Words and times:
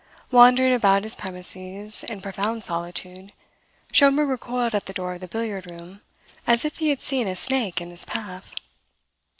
Wandering 0.31 0.73
about 0.73 1.03
his 1.03 1.13
premises 1.13 2.03
in 2.03 2.21
profound 2.21 2.63
solitude, 2.63 3.33
Schomberg 3.91 4.29
recoiled 4.29 4.73
at 4.73 4.87
the 4.87 4.93
door 4.95 5.13
of 5.13 5.19
the 5.21 5.27
billiard 5.27 5.69
room, 5.69 6.01
as 6.47 6.65
if 6.65 6.79
he 6.79 6.89
had 6.89 7.03
seen 7.03 7.27
a 7.27 7.35
snake 7.35 7.79
in 7.79 7.91
his 7.91 8.03
path. 8.03 8.55